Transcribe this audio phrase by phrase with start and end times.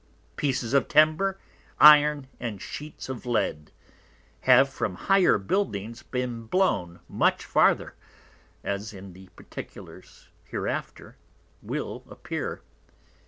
[0.35, 1.39] Pieces of Timber,
[1.79, 3.71] Iron, and Sheets of Lead,
[4.49, 7.93] have from higher Buildings been blown much farther;
[8.63, 11.17] as in the Particulars hereafter
[11.61, 12.63] will appear.